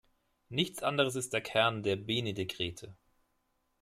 Nichts 0.49 0.81
anderes 0.81 1.13
ist 1.13 1.31
der 1.31 1.41
Kern 1.41 1.83
der 1.83 1.95
Bene?-Dekrete. 1.95 2.95